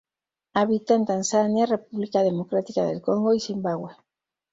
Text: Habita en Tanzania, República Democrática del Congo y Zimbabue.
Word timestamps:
Habita 0.55 0.95
en 0.95 1.05
Tanzania, 1.05 1.67
República 1.67 2.23
Democrática 2.23 2.83
del 2.85 3.03
Congo 3.03 3.35
y 3.35 3.39
Zimbabue. 3.39 3.93